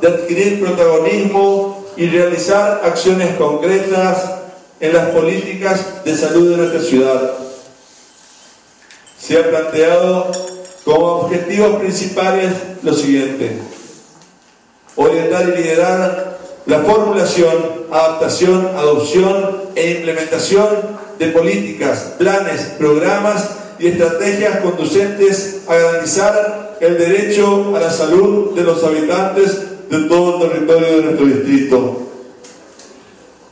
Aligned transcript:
de 0.00 0.08
adquirir 0.08 0.60
protagonismo 0.60 1.84
y 1.96 2.08
realizar 2.08 2.80
acciones 2.84 3.36
concretas 3.36 4.24
en 4.80 4.92
las 4.92 5.08
políticas 5.10 6.04
de 6.04 6.16
salud 6.16 6.50
de 6.50 6.56
nuestra 6.56 6.82
ciudad. 6.82 7.32
Se 9.18 9.38
ha 9.38 9.48
planteado 9.48 10.32
como 10.84 11.06
objetivos 11.22 11.76
principales 11.80 12.52
lo 12.82 12.92
siguiente. 12.92 13.56
Orientar 14.96 15.48
y 15.48 15.62
liderar 15.62 16.38
la 16.66 16.80
formulación, 16.80 17.86
adaptación, 17.92 18.66
adopción 18.76 19.62
e 19.76 19.92
implementación 19.92 20.68
de 21.20 21.28
políticas, 21.28 22.14
planes, 22.18 22.62
programas 22.78 23.50
y 23.78 23.88
estrategias 23.88 24.58
conducentes 24.58 25.58
a 25.68 25.74
garantizar 25.74 26.65
el 26.80 26.98
derecho 26.98 27.74
a 27.76 27.80
la 27.80 27.90
salud 27.90 28.54
de 28.54 28.62
los 28.62 28.82
habitantes 28.84 29.88
de 29.88 30.00
todo 30.08 30.44
el 30.44 30.50
territorio 30.50 30.96
de 30.96 31.02
nuestro 31.02 31.26
distrito. 31.26 32.02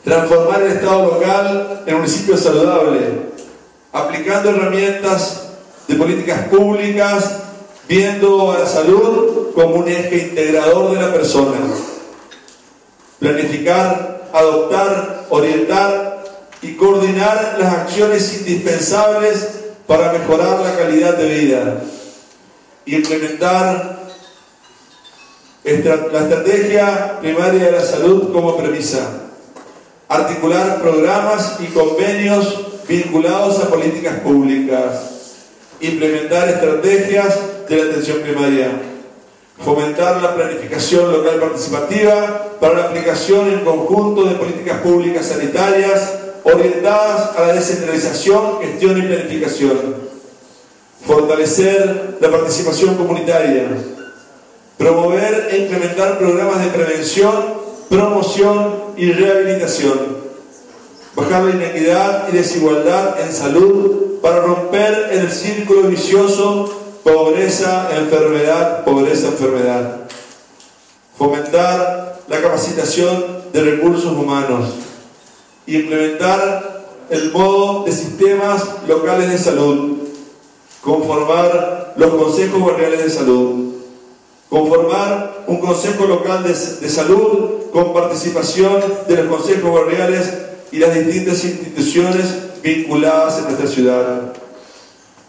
Transformar 0.04 0.62
el 0.62 0.72
Estado 0.72 1.06
local 1.06 1.82
en 1.86 1.94
un 1.94 2.00
municipio 2.02 2.36
saludable, 2.36 3.00
aplicando 3.92 4.50
herramientas 4.50 5.48
de 5.88 5.94
políticas 5.94 6.48
públicas, 6.48 7.38
viendo 7.88 8.52
a 8.52 8.58
la 8.58 8.66
salud 8.66 9.52
como 9.54 9.77
un 9.77 9.88
eje 9.88 10.28
integrador 10.28 10.94
de 10.94 11.02
la 11.02 11.12
persona. 11.12 11.56
Planificar, 13.18 14.28
adoptar, 14.32 15.27
orientar 15.30 16.24
y 16.60 16.74
coordinar 16.74 17.56
las 17.58 17.72
acciones 17.72 18.41
indispensables 18.41 19.48
para 19.86 20.12
mejorar 20.12 20.60
la 20.60 20.77
calidad 20.77 21.14
de 21.14 21.38
vida. 21.38 21.82
Implementar 22.86 24.04
la 25.64 26.20
estrategia 26.20 27.18
primaria 27.20 27.64
de 27.64 27.72
la 27.72 27.80
salud 27.80 28.32
como 28.32 28.56
premisa. 28.56 29.30
Articular 30.08 30.80
programas 30.82 31.56
y 31.60 31.66
convenios 31.66 32.84
vinculados 32.86 33.58
a 33.60 33.70
políticas 33.70 34.20
públicas. 34.20 35.10
Implementar 35.80 36.48
estrategias 36.48 37.38
de 37.68 37.76
la 37.76 37.91
atención 37.91 38.18
primaria, 38.18 38.68
fomentar 39.62 40.22
la 40.22 40.34
planificación 40.34 41.10
local 41.10 41.41
participativa 41.41 42.56
para 42.60 42.74
la 42.74 42.84
aplicación 42.84 43.48
en 43.48 43.64
conjunto 43.64 44.24
de 44.24 44.34
políticas 44.34 44.80
públicas 44.80 45.26
sanitarias 45.26 46.12
orientadas 46.42 47.36
a 47.36 47.46
la 47.46 47.54
descentralización, 47.54 48.60
gestión 48.60 48.98
y 48.98 49.02
planificación, 49.02 50.03
fortalecer 51.06 52.16
la 52.20 52.30
participación 52.30 52.97
comunitaria, 52.97 53.66
promover 54.78 55.48
e 55.50 55.58
implementar 55.58 56.19
programas 56.19 56.64
de 56.64 56.70
prevención, 56.70 57.34
promoción 57.88 58.74
y 58.97 59.12
rehabilitación, 59.12 59.98
bajar 61.14 61.44
la 61.44 61.50
inequidad 61.50 62.28
y 62.32 62.36
desigualdad 62.36 63.20
en 63.20 63.32
salud 63.32 64.20
para 64.22 64.41
romper 64.41 65.10
el 65.12 65.30
círculo 65.30 65.82
vicioso 65.82 66.84
pobreza, 67.05 67.91
enfermedad, 67.94 68.82
pobreza, 68.82 69.28
enfermedad. 69.28 70.00
Fomentar 71.16 72.19
la 72.27 72.41
capacitación 72.41 73.42
de 73.52 73.60
recursos 73.60 74.12
humanos. 74.12 74.70
Implementar 75.66 76.84
el 77.10 77.30
modo 77.30 77.84
de 77.84 77.92
sistemas 77.92 78.64
locales 78.88 79.30
de 79.30 79.38
salud. 79.38 79.98
Conformar 80.84 81.94
los 81.96 82.14
consejos 82.14 82.62
barriales 82.62 83.02
de 83.02 83.10
salud. 83.10 83.72
Conformar 84.50 85.44
un 85.46 85.58
consejo 85.58 86.04
local 86.04 86.42
de, 86.42 86.50
de 86.50 86.91
salud 86.91 87.70
con 87.72 87.94
participación 87.94 88.82
de 89.08 89.16
los 89.16 89.34
consejos 89.34 89.72
barriales 89.72 90.32
y 90.70 90.78
las 90.78 90.94
distintas 90.94 91.42
instituciones 91.42 92.26
vinculadas 92.62 93.38
en 93.38 93.44
nuestra 93.44 93.66
ciudad. 93.66 94.32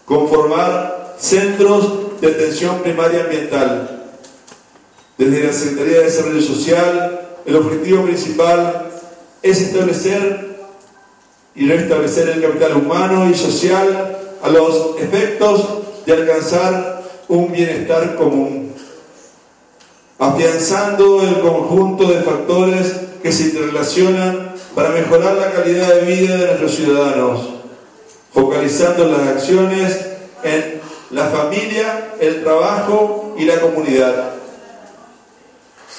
Conformar 0.04 1.16
centros 1.18 2.20
de 2.20 2.28
atención 2.28 2.82
primaria 2.82 3.24
ambiental. 3.24 4.12
Desde 5.16 5.44
la 5.44 5.52
Secretaría 5.54 5.98
de 6.00 6.04
Desarrollo 6.04 6.42
Social, 6.42 7.28
el 7.46 7.56
objetivo 7.56 8.04
principal 8.04 8.90
es 9.42 9.62
establecer 9.62 10.56
y 11.54 11.66
restablecer 11.66 12.28
el 12.28 12.42
capital 12.42 12.76
humano 12.76 13.30
y 13.30 13.34
social 13.34 14.25
a 14.42 14.48
los 14.48 14.96
efectos 15.00 15.64
de 16.04 16.12
alcanzar 16.12 17.02
un 17.28 17.50
bienestar 17.50 18.14
común, 18.16 18.72
afianzando 20.18 21.22
el 21.22 21.40
conjunto 21.40 22.08
de 22.08 22.22
factores 22.22 22.94
que 23.22 23.32
se 23.32 23.44
interrelacionan 23.44 24.54
para 24.74 24.90
mejorar 24.90 25.34
la 25.34 25.50
calidad 25.50 25.94
de 25.94 26.02
vida 26.02 26.36
de 26.36 26.46
nuestros 26.46 26.74
ciudadanos, 26.76 27.40
focalizando 28.32 29.06
las 29.06 29.26
acciones 29.28 30.06
en 30.42 30.80
la 31.10 31.24
familia, 31.26 32.12
el 32.20 32.42
trabajo 32.42 33.34
y 33.38 33.44
la 33.44 33.60
comunidad. 33.60 34.32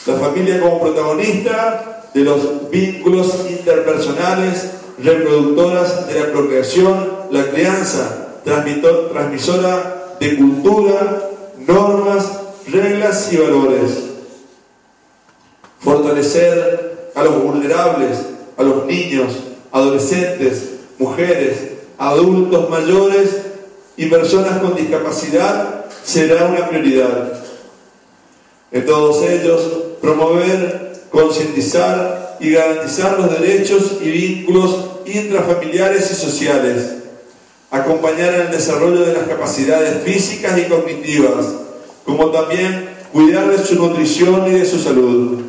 La 0.06 0.14
familia 0.16 0.62
como 0.62 0.80
protagonista 0.80 2.04
de 2.14 2.22
los 2.22 2.70
vínculos 2.70 3.46
interpersonales, 3.50 4.72
reproductoras 5.00 6.08
de 6.08 6.20
la 6.20 6.32
procreación, 6.32 7.28
la 7.30 7.46
crianza, 7.52 8.27
transmisora 8.48 10.16
de 10.20 10.38
cultura, 10.38 11.30
normas, 11.68 12.32
reglas 12.72 13.32
y 13.32 13.38
valores. 13.38 13.92
Fortalecer 15.80 17.12
a 17.14 17.24
los 17.24 17.44
vulnerables, 17.44 18.18
a 18.58 18.64
los 18.64 18.86
niños, 18.86 19.34
adolescentes, 19.72 20.76
mujeres, 20.98 21.58
adultos 21.98 22.70
mayores 22.70 23.30
y 23.98 24.06
personas 24.06 24.60
con 24.60 24.76
discapacidad 24.76 25.86
será 26.04 26.46
una 26.46 26.70
prioridad. 26.70 27.34
En 28.72 28.86
todos 28.86 29.24
ellos, 29.24 29.62
promover, 30.02 31.02
concientizar 31.12 32.38
y 32.40 32.52
garantizar 32.52 33.20
los 33.20 33.40
derechos 33.40 33.98
y 34.02 34.10
vínculos 34.10 34.86
intrafamiliares 35.06 36.12
y 36.12 36.16
sociales, 36.16 36.98
acompañar 37.72 38.34
en 38.34 38.42
el 38.42 38.52
desarrollo 38.52 39.06
de 39.06 39.14
las 39.14 39.28
capacidades 39.28 40.04
físicas 40.04 40.58
y 40.58 40.64
cognitivas, 40.66 41.46
como 42.06 42.32
también 42.32 42.90
cuidar 43.12 43.50
de 43.50 43.64
su 43.64 43.76
nutrición 43.76 44.48
y 44.48 44.52
de 44.52 44.66
su 44.66 44.80
salud. 44.80 45.42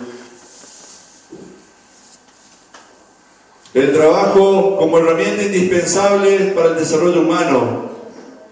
El 3.75 3.93
trabajo 3.93 4.77
como 4.77 4.99
herramienta 4.99 5.43
indispensable 5.43 6.53
para 6.55 6.71
el 6.71 6.77
desarrollo 6.77 7.21
humano, 7.21 7.91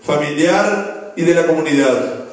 familiar 0.02 1.14
y 1.16 1.22
de 1.22 1.34
la 1.34 1.46
comunidad. 1.46 2.26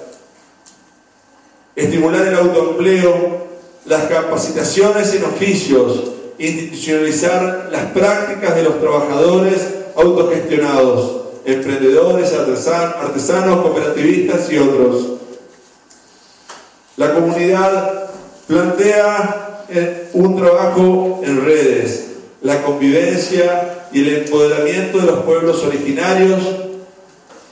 Estimular 1.75 2.27
el 2.27 2.35
autoempleo, 2.35 3.47
las 3.85 4.03
capacitaciones 4.03 5.13
en 5.15 5.23
oficios, 5.23 6.11
institucionalizar 6.37 7.69
las 7.71 7.85
prácticas 7.87 8.55
de 8.55 8.63
los 8.63 8.79
trabajadores 8.79 9.69
autogestionados, 9.95 11.22
emprendedores, 11.45 12.33
artesanos, 12.33 13.61
cooperativistas 13.61 14.51
y 14.51 14.57
otros. 14.57 15.07
La 16.97 17.13
comunidad 17.13 18.09
plantea 18.47 19.65
un 20.13 20.35
trabajo 20.37 21.21
en 21.23 21.45
redes, 21.45 22.05
la 22.41 22.61
convivencia 22.63 23.87
y 23.91 24.01
el 24.01 24.23
empoderamiento 24.23 24.99
de 24.99 25.05
los 25.05 25.19
pueblos 25.19 25.63
originarios, 25.63 26.41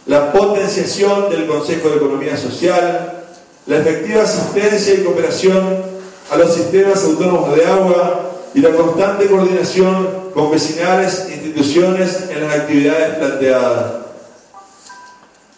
la 0.05 0.31
potenciación 0.31 1.29
del 1.29 1.45
Consejo 1.45 1.89
de 1.89 1.95
Economía 1.97 2.37
Social, 2.37 3.23
la 3.65 3.77
efectiva 3.77 4.23
asistencia 4.23 4.93
y 4.93 5.03
cooperación 5.03 5.91
a 6.29 6.37
los 6.37 6.53
sistemas 6.53 7.03
autónomos 7.03 7.55
de 7.55 7.65
agua 7.65 8.30
y 8.53 8.59
la 8.59 8.71
constante 8.71 9.27
coordinación 9.27 10.31
con 10.33 10.51
vecinales 10.51 11.27
e 11.29 11.35
instituciones 11.35 12.25
en 12.29 12.45
las 12.45 12.59
actividades 12.59 13.17
planteadas. 13.17 13.93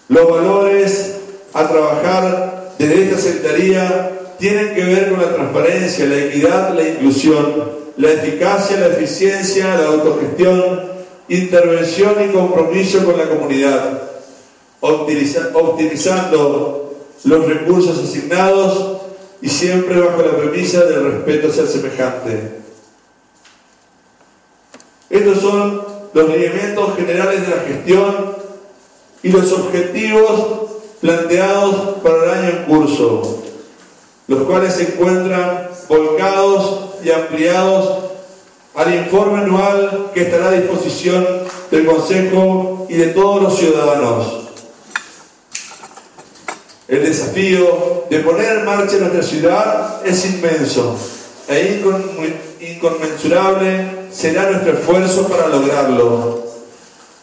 Los 0.09 0.29
valores 0.29 1.15
a 1.53 1.67
trabajar 1.67 2.73
desde 2.77 3.03
esta 3.03 3.17
secretaría 3.17 4.11
tienen 4.37 4.75
que 4.75 4.83
ver 4.83 5.09
con 5.09 5.21
la 5.21 5.33
transparencia, 5.33 6.05
la 6.05 6.17
equidad, 6.17 6.75
la 6.75 6.87
inclusión, 6.87 7.71
la 7.97 8.11
eficacia, 8.11 8.77
la 8.77 8.87
eficiencia, 8.87 9.77
la 9.77 9.87
autogestión, 9.87 10.91
intervención 11.29 12.15
y 12.23 12.27
compromiso 12.33 13.05
con 13.05 13.17
la 13.17 13.29
comunidad, 13.29 14.01
optimizando 14.81 16.93
los 17.23 17.45
recursos 17.45 17.97
asignados 17.99 18.97
y 19.41 19.49
siempre 19.49 19.99
bajo 19.99 20.21
la 20.21 20.37
premisa 20.37 20.85
del 20.85 21.11
respeto 21.11 21.47
hacia 21.49 21.63
el 21.63 21.69
semejante. 21.69 22.62
Estos 25.13 25.41
son 25.41 25.79
los 26.11 26.27
lineamientos 26.27 26.95
generales 26.95 27.41
de 27.41 27.55
la 27.55 27.61
gestión 27.67 28.35
y 29.21 29.29
los 29.29 29.51
objetivos 29.51 30.71
planteados 31.01 31.99
para 32.01 32.23
el 32.23 32.29
año 32.31 32.49
en 32.49 32.63
curso. 32.63 33.39
los 34.25 34.43
cuales 34.43 34.73
se 34.73 34.83
encuentran 34.83 35.69
volcados 35.87 36.95
y 37.03 37.11
ampliados 37.11 38.05
al 38.73 38.95
informe 38.95 39.41
anual 39.41 40.09
que 40.15 40.23
estará 40.23 40.47
a 40.47 40.51
disposición 40.53 41.27
del 41.69 41.85
Consejo 41.85 42.87
y 42.89 42.95
de 42.95 43.07
todos 43.07 43.43
los 43.43 43.59
ciudadanos. 43.59 44.39
El 46.87 47.03
desafío 47.03 48.05
de 48.09 48.19
poner 48.19 48.57
en 48.59 48.65
marcha 48.65 48.97
nuestra 48.97 49.21
ciudad 49.21 50.01
es 50.07 50.25
inmenso 50.25 50.97
e 51.49 51.83
inconmensurable 52.61 54.02
será 54.13 54.51
nuestro 54.51 54.73
esfuerzo 54.73 55.27
para 55.27 55.47
lograrlo. 55.47 56.43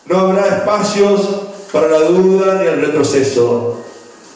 No 0.07 0.19
habrá 0.19 0.47
espacios 0.47 1.21
para 1.73 1.89
la 1.89 2.01
duda 2.01 2.61
ni 2.61 2.67
el 2.67 2.81
retroceso. 2.81 3.77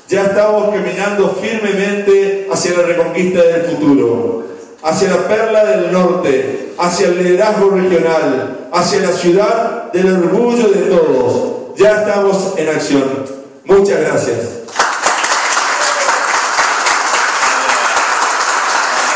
Ya 0.09 0.25
estamos 0.25 0.73
caminando 0.75 1.37
firmemente 1.41 2.49
hacia 2.53 2.77
la 2.77 2.83
reconquista 2.85 3.43
del 3.43 3.63
futuro, 3.63 4.45
hacia 4.83 5.11
la 5.11 5.29
perla 5.29 5.65
del 5.65 5.93
norte, 5.93 6.75
hacia 6.79 7.09
el 7.09 7.25
liderazgo 7.25 7.71
regional, 7.71 8.69
hacia 8.71 9.01
la 9.01 9.13
ciudad 9.13 9.93
del 9.93 10.15
orgullo 10.15 10.69
de 10.69 10.83
todos. 10.83 11.77
Ya 11.77 12.03
estamos 12.03 12.53
en 12.57 12.69
acción. 12.69 13.05
Muchas 13.65 14.01
gracias. 14.01 14.39